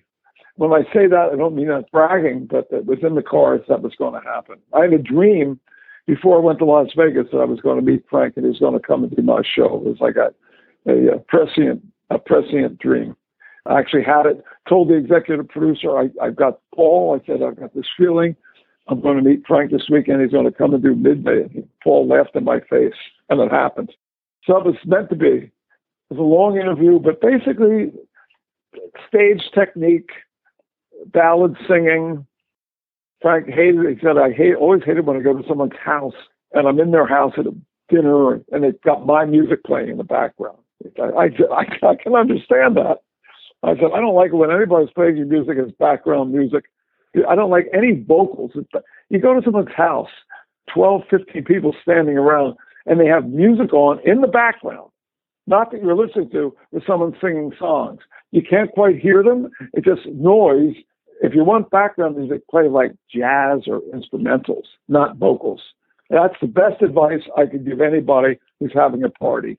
[0.56, 3.64] When I say that, I don't mean that bragging, but it was in the cards
[3.70, 4.58] that was going to happen.
[4.74, 5.60] I had a dream
[6.06, 8.50] before I went to Las Vegas that I was going to meet Frank and he
[8.50, 9.76] was going to come and do my show.
[9.78, 10.34] It was like a,
[10.92, 13.16] a, prescient a prescient dream.
[13.66, 17.20] I actually had it, told the executive producer, I, I've got Paul.
[17.22, 18.36] I said, I've got this feeling.
[18.88, 20.22] I'm going to meet Frank this weekend.
[20.22, 21.48] He's going to come and do midday.
[21.84, 22.98] Paul laughed in my face,
[23.30, 23.94] and it happened.
[24.46, 25.52] So it was meant to be.
[26.10, 27.92] It was a long interview, but basically,
[29.08, 30.10] stage technique,
[31.08, 32.26] ballad singing.
[33.22, 33.86] Frank hated.
[33.90, 36.14] He said, I hate, always hated when I go to someone's house
[36.54, 37.56] and I'm in their house at a
[37.90, 40.58] dinner and they've got my music playing in the background.
[40.98, 43.00] I, I, I can understand that.
[43.64, 46.66] I said, I don't like it when anybody's playing your music as background music.
[47.28, 48.52] I don't like any vocals.
[49.10, 50.10] You go to someone's house,
[50.74, 52.56] 12, 15 people standing around,
[52.86, 54.92] and they have music on in the background.
[55.48, 58.00] Not that you're listening to with someone singing songs.
[58.32, 59.50] You can't quite hear them.
[59.74, 60.76] It's just noise.
[61.22, 65.62] If you want background music, play like jazz or instrumentals, not vocals.
[66.10, 69.58] That's the best advice I could give anybody who's having a party.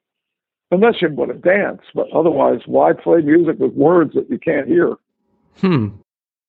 [0.73, 4.69] Unless you want to dance, but otherwise, why play music with words that you can't
[4.69, 4.95] hear?
[5.61, 5.89] Hmm.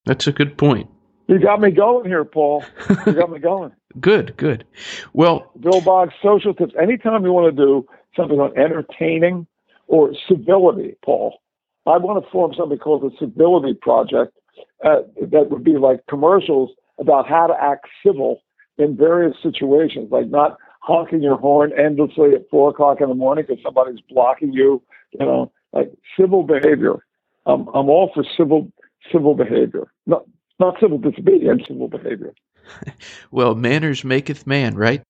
[0.05, 0.89] That's a good point.
[1.27, 2.63] You got me going here, Paul.
[3.05, 3.71] You got me going.
[3.99, 4.65] good, good.
[5.13, 6.73] Well, Bill Boggs, social tips.
[6.81, 9.47] Anytime you want to do something on entertaining
[9.87, 11.39] or civility, Paul,
[11.87, 14.37] I want to form something called the Civility Project
[14.83, 18.41] uh, that would be like commercials about how to act civil
[18.77, 23.45] in various situations, like not honking your horn endlessly at four o'clock in the morning
[23.47, 24.81] because somebody's blocking you.
[25.19, 27.05] You know, like civil behavior.
[27.45, 28.71] Um, I'm all for civil
[29.11, 30.25] civil behavior, not
[30.59, 32.33] not civil disobedience, civil behavior.
[33.31, 35.01] well, manners maketh man, right?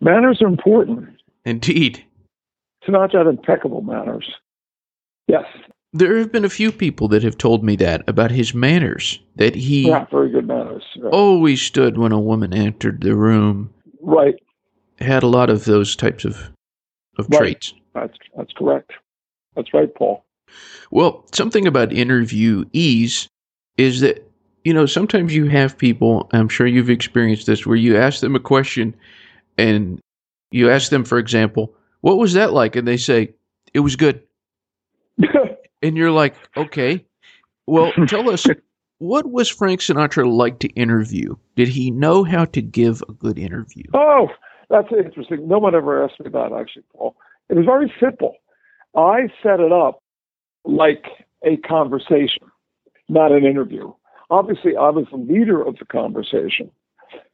[0.00, 1.08] Manners are important.
[1.44, 2.04] Indeed.
[2.82, 4.28] It's not just impeccable manners.
[5.28, 5.44] Yes.
[5.94, 9.54] There have been a few people that have told me that about his manners, that
[9.54, 10.84] he yeah, very good manners.
[10.98, 11.12] Right.
[11.12, 13.72] always stood when a woman entered the room.
[14.00, 14.34] Right.
[15.00, 16.50] Had a lot of those types of
[17.18, 17.38] of right.
[17.38, 17.74] traits.
[17.94, 18.92] That's that's correct.
[19.54, 20.24] That's right, Paul.
[20.90, 23.28] Well, something about interviewees
[23.76, 24.26] is that
[24.64, 26.28] you know sometimes you have people.
[26.32, 28.94] I'm sure you've experienced this where you ask them a question,
[29.58, 30.00] and
[30.50, 33.34] you ask them, for example, "What was that like?" and they say,
[33.74, 34.22] "It was good."
[35.82, 37.04] and you're like, okay,
[37.66, 38.46] well, tell us
[38.98, 41.34] what was Frank Sinatra like to interview?
[41.56, 43.84] Did he know how to give a good interview?
[43.94, 44.28] Oh,
[44.70, 45.48] that's interesting.
[45.48, 47.16] No one ever asked me that, actually, Paul.
[47.48, 48.36] It was very simple.
[48.96, 50.02] I set it up
[50.64, 51.04] like
[51.44, 52.50] a conversation,
[53.08, 53.92] not an interview.
[54.30, 56.70] Obviously, I was the leader of the conversation,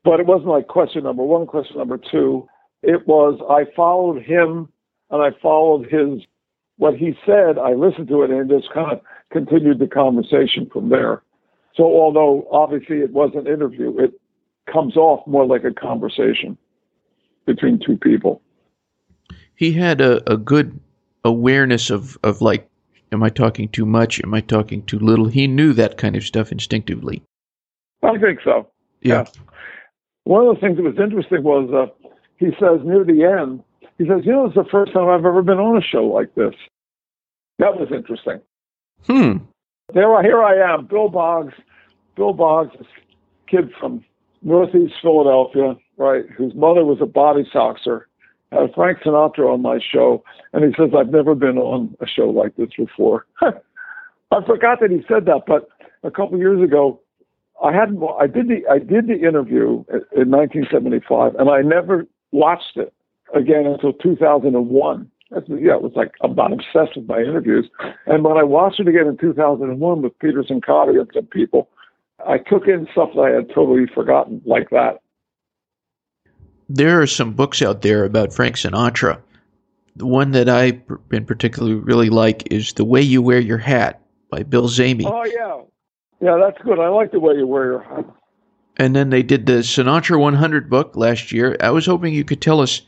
[0.05, 2.49] but it wasn't like question number one, question number two.
[2.83, 4.73] It was I followed him
[5.11, 6.23] and I followed his
[6.79, 10.89] what he said, I listened to it and just kind of continued the conversation from
[10.89, 11.23] there.
[11.75, 14.13] So, although obviously it was an interview, it
[14.73, 16.57] comes off more like a conversation
[17.47, 18.43] between two people.
[19.55, 20.79] He had a, a good
[21.25, 22.69] awareness of, of like,
[23.13, 24.21] am I talking too much?
[24.23, 25.27] Am I talking too little?
[25.27, 27.23] He knew that kind of stuff instinctively.
[28.03, 28.69] I think so.
[29.03, 29.25] Yeah.
[29.25, 29.43] yeah.
[30.25, 33.63] One of the things that was interesting was uh, he says near the end,
[33.99, 36.35] he says, You know, it's the first time I've ever been on a show like
[36.35, 36.55] this.
[37.59, 38.41] That was interesting.
[39.07, 39.45] Hmm.
[39.93, 41.55] There, I, here I am, Bill Boggs.
[42.17, 42.87] Bill Boggs, this
[43.49, 44.05] kid from
[44.43, 48.03] Northeast Philadelphia, right, whose mother was a bobby soxer.
[48.53, 52.31] Had Frank Sinatra on my show, and he says, I've never been on a show
[52.31, 53.27] like this before.
[53.43, 55.69] I forgot that he said that, but
[56.03, 57.01] a couple years ago,
[57.63, 58.03] I hadn't.
[58.19, 59.85] I did the I did the interview
[60.17, 62.95] in 1975, and I never watched it
[63.35, 65.11] again until 2001.
[65.31, 67.69] That's, yeah, it was like I'm not obsessed with my interviews.
[68.07, 71.69] And when I watched it again in 2001 with Peterson Cincotti and some people,
[72.27, 75.01] I took in stuff that I had totally forgotten, like that.
[76.69, 79.21] There are some books out there about Frank Sinatra.
[79.97, 80.81] The one that I,
[81.13, 85.05] in particular, really like is "The Way You Wear Your Hat" by Bill Zehme.
[85.07, 85.63] Oh yeah,
[86.21, 86.79] yeah, that's good.
[86.79, 88.05] I like the way you wear your hat.
[88.77, 91.57] And then they did the Sinatra 100 book last year.
[91.61, 92.83] I was hoping you could tell us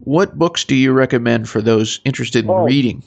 [0.00, 3.02] what books do you recommend for those interested in oh, reading?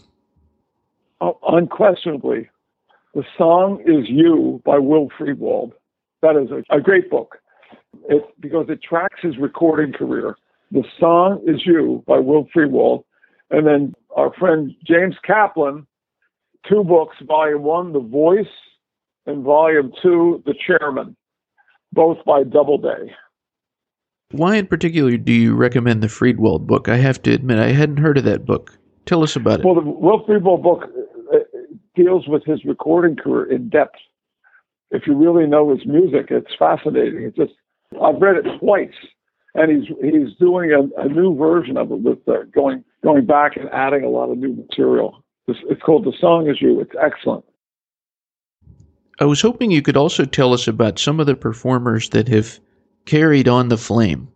[1.22, 2.50] Uh, unquestionably,
[3.14, 5.74] The Song Is You by Will Friedwald.
[6.22, 7.38] That is a, a great book
[8.10, 10.38] it, because it tracks his recording career.
[10.72, 13.04] The Song Is You by Will Friedwald.
[13.52, 15.86] And then our friend James Kaplan,
[16.68, 18.48] two books, volume one, The Voice,
[19.26, 21.16] and volume two, The Chairman,
[21.92, 23.14] both by Doubleday.
[24.34, 26.90] Why in particular do you recommend the Friedwald book?
[26.90, 28.78] I have to admit, I hadn't heard of that book.
[29.06, 29.66] Tell us about it.
[29.66, 30.90] Well, the Will Friedwald book
[31.32, 31.38] uh,
[31.96, 34.00] deals with his recording career in depth.
[34.90, 37.24] If you really know his music, it's fascinating.
[37.24, 37.54] It's just
[38.02, 38.94] I've read it twice,
[39.54, 43.56] and he's he's doing a, a new version of it with uh, going going back
[43.56, 45.24] and adding a lot of new material.
[45.48, 46.80] It's called The Song Is You.
[46.80, 47.46] It's excellent.
[49.20, 52.60] I was hoping you could also tell us about some of the performers that have
[53.06, 54.28] carried on the flame.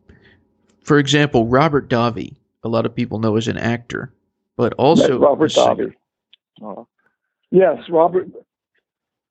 [0.82, 4.14] For example, Robert Davi, a lot of people know as an actor,
[4.56, 5.94] but also Robert Davi.
[6.64, 6.84] Uh,
[7.52, 8.28] yes, Robert.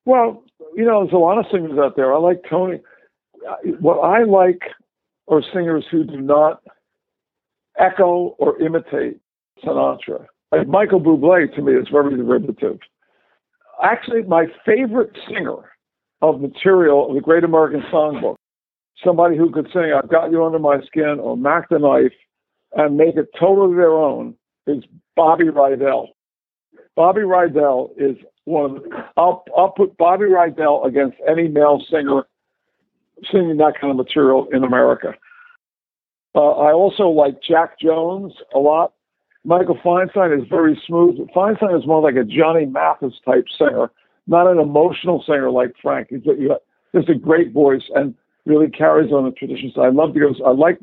[0.05, 2.15] Well, you know, there's a lot of singers out there.
[2.15, 2.81] I like Tony.
[3.81, 4.63] What I like
[5.29, 6.63] are singers who do not
[7.79, 9.19] echo or imitate
[9.65, 10.27] Sinatra.
[10.53, 12.79] Like Michael Bublé to me is very derivative.
[13.83, 15.73] Actually, my favorite singer
[16.23, 18.37] of material of the Great American Songbook,
[19.05, 22.13] somebody who could sing "I've Got You Under My Skin" or "Mac the Knife"
[22.75, 24.35] and make it totally their own,
[24.67, 24.85] is
[25.15, 26.09] Bobby Rydell.
[26.95, 32.27] Bobby Rydell is one of the, I'll I'll put Bobby Rydell against any male singer
[33.31, 35.15] singing that kind of material in America.
[36.35, 38.93] Uh, I also like Jack Jones a lot.
[39.45, 41.17] Michael Feinstein is very smooth.
[41.35, 43.91] Feinstein is more like a Johnny Mathis type singer,
[44.27, 46.09] not an emotional singer like Frank.
[46.11, 46.21] He's
[46.95, 48.15] just a great voice and
[48.47, 49.73] really carries on the tradition.
[49.75, 50.33] So I love to go.
[50.45, 50.79] I like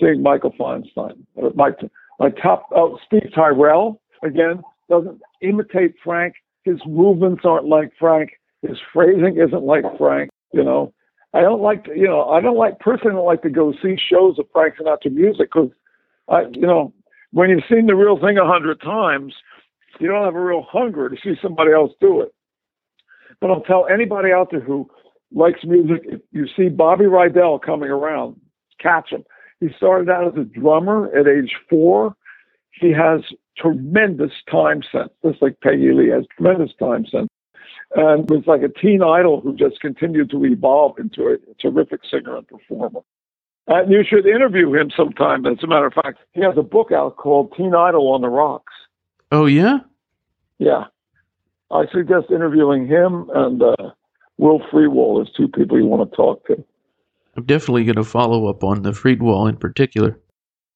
[0.00, 1.24] seeing Michael Feinstein.
[1.40, 1.70] Uh, my
[2.18, 6.34] my top oh, Steve Tyrell again doesn't imitate Frank.
[6.64, 8.30] His movements aren't like Frank.
[8.62, 10.30] His phrasing isn't like Frank.
[10.52, 10.92] You know,
[11.34, 13.96] I don't like to, you know I don't like personally don't like to go see
[13.96, 15.70] shows of Frank Sinatra music because
[16.28, 16.92] I you know
[17.32, 19.34] when you've seen the real thing a hundred times,
[19.98, 22.34] you don't have a real hunger to see somebody else do it.
[23.40, 24.90] But I'll tell anybody out there who
[25.32, 28.40] likes music, if you see Bobby Rydell coming around,
[28.78, 29.24] catch him.
[29.60, 32.14] He started out as a drummer at age four.
[32.72, 33.20] He has
[33.56, 37.28] tremendous time sense, just like Peggy Lee has tremendous time sense.
[37.94, 42.36] And was like a teen idol who just continued to evolve into a terrific singer
[42.36, 43.00] and performer.
[43.66, 45.44] And you should interview him sometime.
[45.44, 48.28] As a matter of fact, he has a book out called Teen Idol on the
[48.28, 48.72] Rocks.
[49.32, 49.80] Oh, yeah?
[50.58, 50.84] Yeah.
[51.70, 53.90] I suggest interviewing him and uh,
[54.40, 56.64] Will Friedwald is two people you want to talk to.
[57.36, 60.18] I'm definitely going to follow up on the Friedwald in particular.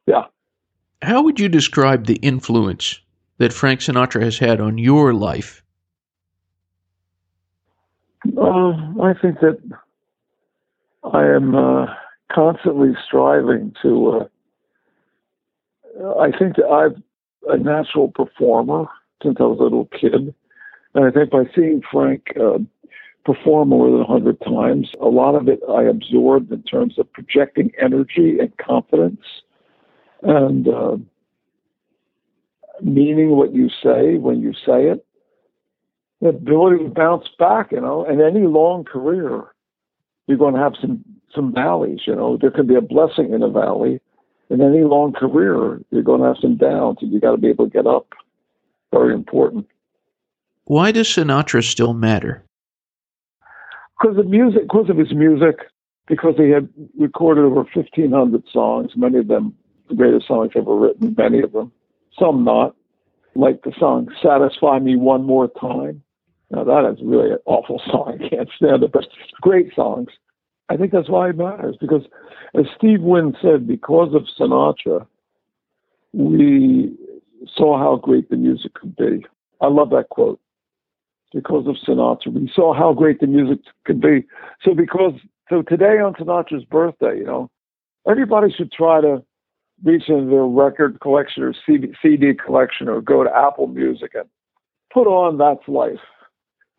[0.07, 0.25] Yeah.
[1.03, 3.01] How would you describe the influence
[3.39, 5.63] that Frank Sinatra has had on your life?
[8.37, 8.71] Uh,
[9.03, 9.59] I think that
[11.13, 11.55] I am.
[11.55, 11.87] Uh,
[12.35, 14.29] constantly striving to.
[16.03, 17.03] Uh, I think that I'm
[17.49, 18.87] a natural performer
[19.23, 20.35] since I was a little kid,
[20.95, 22.59] and I think by seeing Frank uh,
[23.25, 27.11] perform more than a hundred times, a lot of it I absorbed in terms of
[27.13, 29.25] projecting energy and confidence,
[30.23, 30.97] and uh,
[32.83, 35.05] meaning what you say when you say it.
[36.21, 39.43] The ability to bounce back, you know, in any long career,
[40.27, 41.05] you're going to have some
[41.35, 42.01] some valleys.
[42.07, 44.01] You know, there can be a blessing in a valley.
[44.51, 47.49] In any long career, you're going to have some downs, and you got to be
[47.49, 48.07] able to get up.
[48.93, 49.67] Very important.
[50.65, 52.45] Why does Sinatra still matter?
[54.01, 55.57] Because of music, because of his music,
[56.09, 56.69] because he had
[56.99, 59.55] recorded over 1,500 songs, many of them
[59.89, 61.73] the greatest songs ever written, many of them,
[62.19, 62.75] some not,
[63.35, 66.03] like the song Satisfy Me One More Time.
[66.51, 68.19] Now, that is really an awful song.
[68.25, 69.05] I can't stand it, but
[69.41, 70.09] great songs.
[70.69, 72.03] I think that's why it matters because,
[72.55, 75.07] as Steve Wynn said, because of Sinatra,
[76.13, 76.97] we
[77.55, 79.27] saw how great the music could be.
[79.61, 80.41] I love that quote.
[81.35, 84.25] Because of Sinatra, we saw how great the music could be.
[84.63, 85.15] So, because
[85.51, 87.51] so today on Sinatra's birthday, you know,
[88.09, 89.23] everybody should try to
[89.83, 94.29] reach into their record collection or CD, collection or go to Apple Music and
[94.93, 95.99] put on That's Life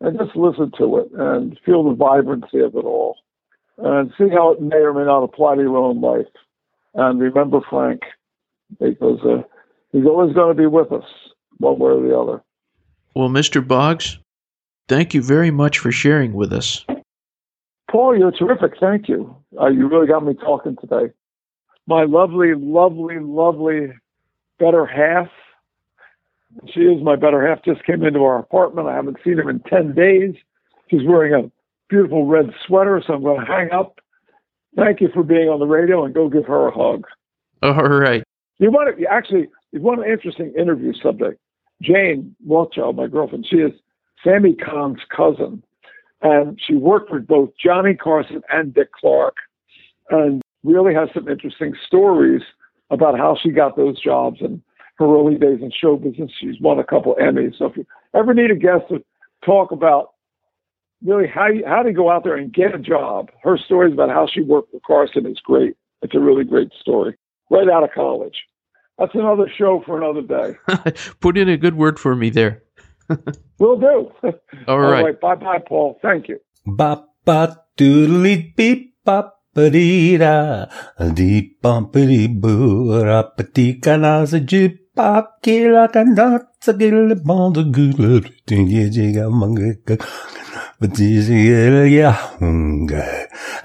[0.00, 3.16] and just listen to it and feel the vibrancy of it all
[3.78, 6.26] and see how it may or may not apply to your own life.
[6.94, 8.00] And remember Frank,
[8.80, 9.42] because uh,
[9.92, 11.04] he's always going to be with us,
[11.58, 12.42] one way or the other.
[13.14, 13.66] Well, Mr.
[13.66, 14.18] Boggs,
[14.88, 16.84] thank you very much for sharing with us.
[17.90, 18.78] Paul, you're terrific.
[18.80, 19.36] Thank you.
[19.60, 21.12] Uh, you really got me talking today.
[21.86, 23.92] My lovely, lovely, lovely
[24.58, 25.28] better half.
[26.72, 27.64] She is my better half.
[27.64, 28.88] Just came into our apartment.
[28.88, 30.34] I haven't seen her in 10 days.
[30.90, 31.50] She's wearing a
[31.88, 34.00] beautiful red sweater, so I'm going to hang up.
[34.76, 37.06] Thank you for being on the radio and go give her a hug.
[37.62, 38.22] All right.
[38.58, 41.40] You want to actually, you want an interesting interview subject.
[41.82, 43.72] Jane Rothschild, my girlfriend, she is
[44.26, 45.62] Sammy Cahn's cousin,
[46.22, 49.36] and she worked with both Johnny Carson and Dick Clark,
[50.10, 52.42] and really has some interesting stories
[52.90, 54.60] about how she got those jobs and
[54.98, 56.32] her early days in show business.
[56.40, 57.58] She's won a couple Emmys.
[57.58, 59.04] So if you ever need a guest to
[59.44, 60.14] talk about
[61.04, 63.30] really how you, how to go out there and get a job.
[63.42, 65.76] Her stories about how she worked with Carson is great.
[66.02, 67.16] It's a really great story.
[67.50, 68.36] Right out of college.
[68.98, 70.94] That's another show for another day.
[71.20, 72.62] Put in a good word for me there.
[73.58, 74.10] Will do.
[74.68, 74.98] All right.
[74.98, 75.20] All right.
[75.20, 75.98] Bye bye, Paul.
[76.02, 76.38] Thank you.
[76.66, 80.66] Bop bop doodly beep bop ba dee da
[81.14, 84.85] dee bumpity boo rap dee kana sa jip bop kila kana sa
[86.72, 89.96] gil bon de gul ding ye jiga manga
[90.80, 91.86] but is yeah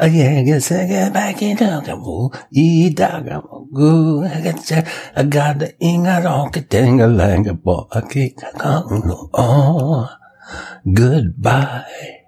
[0.08, 3.42] yeah get back in the woo e daga
[3.74, 5.74] go I got the
[7.02, 8.38] a lang bo a kick
[9.34, 10.10] oh
[10.94, 12.21] goodbye